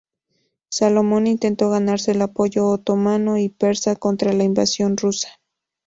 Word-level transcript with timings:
Salomón 0.71 1.27
intentó 1.27 1.69
ganarse 1.69 2.09
el 2.13 2.23
apoyo 2.23 2.65
otomano 2.69 3.37
y 3.37 3.49
persa 3.49 3.95
contra 3.95 4.33
la 4.33 4.43
invasión 4.43 4.97
rusa. 4.97 5.29